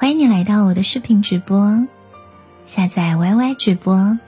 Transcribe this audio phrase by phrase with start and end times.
[0.00, 1.86] 欢迎你来到我的视频直播，
[2.64, 4.18] 下载 YY 直播，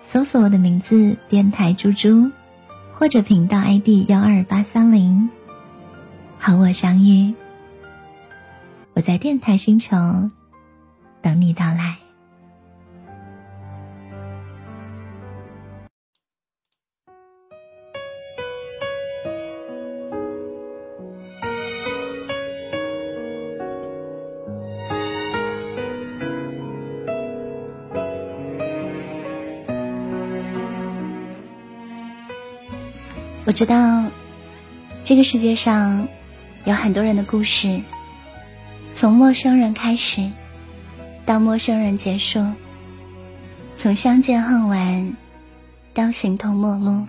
[0.00, 2.30] 搜索我的名字“电台猪猪”，
[2.90, 5.28] 或者频道 ID 幺二八三零，
[6.38, 7.34] 和我相遇。
[8.94, 10.30] 我在电台星球
[11.20, 12.03] 等你到来。
[33.54, 34.10] 知道，
[35.04, 36.08] 这个世界上
[36.64, 37.82] 有很多人的故事，
[38.92, 40.28] 从陌生人开始，
[41.24, 42.40] 到陌生人结束；
[43.76, 45.16] 从相见恨晚，
[45.92, 47.06] 到形同陌路。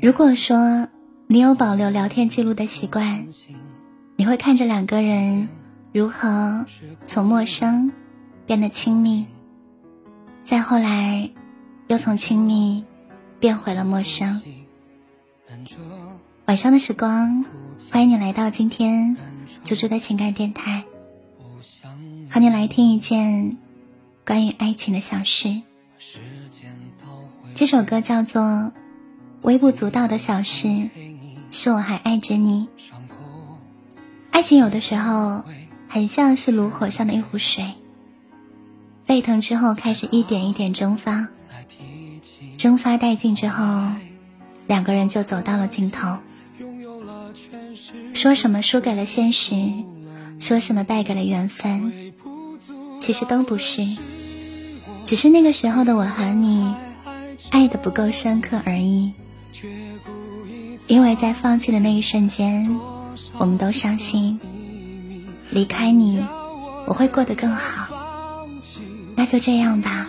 [0.00, 0.86] 如果说
[1.26, 3.26] 你有保留聊天记录的习惯，
[4.14, 5.48] 你会看着两个人
[5.92, 6.64] 如何
[7.04, 7.90] 从陌生
[8.46, 9.26] 变得亲密，
[10.44, 11.28] 再后来
[11.88, 12.84] 又从亲密
[13.40, 14.40] 变回了陌生。
[16.44, 17.42] 晚上的时光，
[17.90, 19.16] 欢迎你来到今天
[19.64, 20.84] 猪猪的情感电台，
[22.30, 23.56] 和你来听一件
[24.26, 25.62] 关于爱情的小事。
[27.54, 28.42] 这首歌叫做
[29.40, 30.68] 《微不足道的小事》，
[31.50, 32.68] 是我还爱着你。
[34.30, 35.44] 爱情有的时候
[35.88, 37.72] 很像是炉火上的一壶水，
[39.06, 41.28] 沸腾之后开始一点一点蒸发，
[42.58, 43.64] 蒸发殆尽之后。
[44.68, 46.18] 两个人就走到了尽头。
[48.14, 49.54] 说什么输给了现实，
[50.38, 52.12] 说什么败给了缘分，
[53.00, 53.82] 其实都不是，
[55.04, 56.74] 只是那个时候的我和你
[57.50, 59.12] 爱的不够深刻而已。
[60.86, 62.78] 因为在放弃的那一瞬间，
[63.38, 64.40] 我们都伤心
[65.50, 66.24] 离开你
[66.86, 67.88] 我会过得更好。
[69.14, 70.06] 那就这样吧，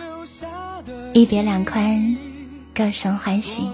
[1.12, 2.16] 一别两宽，
[2.74, 3.68] 各生欢喜。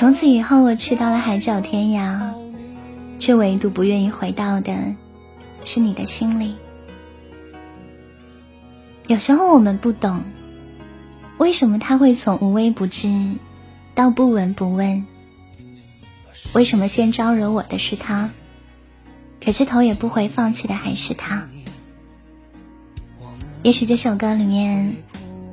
[0.00, 2.32] 从此以后，我去到了海角天涯，
[3.18, 4.74] 却唯独不愿意回到的，
[5.62, 6.56] 是你的心里。
[9.08, 10.22] 有时候我们不懂，
[11.36, 13.34] 为什么他会从无微不至
[13.94, 15.04] 到不闻不问？
[16.54, 18.30] 为什么先招惹我的是他，
[19.44, 21.46] 可是头也不回放弃的还是他？
[23.62, 24.96] 也许这首歌里面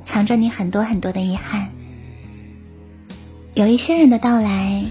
[0.06, 1.68] 藏着你很多很多的遗憾。
[3.58, 4.84] 有一些人的到来，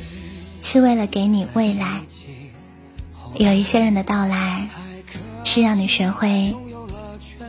[0.62, 2.02] 是为了给你未来；
[3.38, 4.68] 有一些人的到来，
[5.46, 6.54] 是让你学会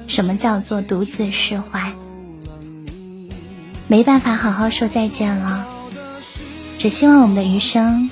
[0.07, 1.93] 什么叫做独自释怀。
[3.89, 5.67] 没办法好好说再见了，
[6.79, 8.09] 只希望我们的余生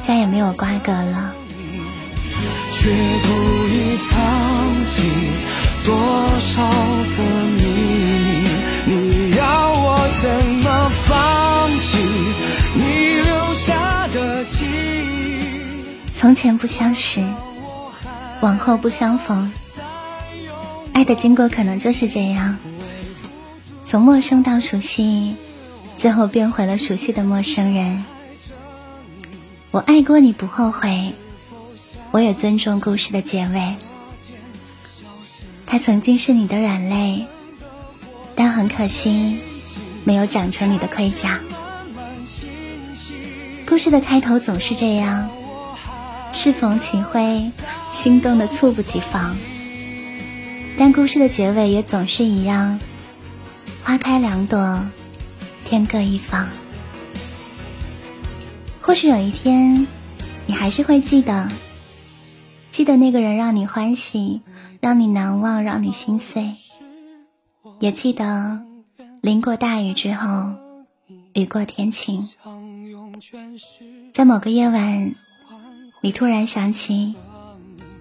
[0.00, 1.34] 再也没有瓜葛了。
[2.74, 3.28] 却故
[3.74, 4.86] 意藏
[16.18, 17.24] 从前不相识，
[18.40, 19.52] 往后不相逢。
[20.92, 22.56] 爱的经过可能就是这样：
[23.84, 25.36] 从陌生到熟悉，
[25.96, 28.04] 最后变回了熟悉的陌生人。
[29.70, 31.12] 我爱过你不后悔，
[32.10, 33.76] 我也尊重故事的结尾。
[35.66, 37.26] 他曾经是你的软肋，
[38.34, 39.38] 但很可惜，
[40.02, 41.38] 没有长成你的盔甲。
[43.68, 45.30] 故事的开头总是这样，
[46.40, 47.50] 适逢其会，
[47.90, 49.36] 心动的猝不及防。
[50.78, 52.78] 但故事的结尾也总是一样，
[53.82, 54.80] 花开两朵，
[55.64, 56.48] 天各一方。
[58.80, 59.84] 或许有一天，
[60.46, 61.48] 你还是会记得，
[62.70, 64.40] 记得那个人让你欢喜，
[64.80, 66.54] 让你难忘，让你心碎。
[67.80, 68.60] 也记得，
[69.22, 70.52] 淋过大雨之后，
[71.32, 72.24] 雨过天晴。
[74.14, 75.12] 在某个夜晚，
[76.00, 77.16] 你突然想起，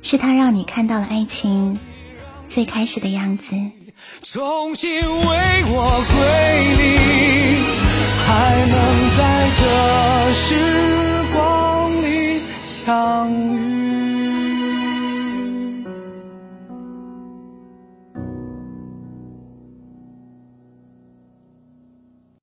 [0.04, 1.80] 是他让你看到了爱情
[2.48, 3.56] 最开始的样子。
[4.22, 6.16] 重新为我归
[6.78, 6.86] 零，
[8.28, 9.62] 还能在这
[10.34, 10.46] 时
[11.34, 14.27] 光里相遇。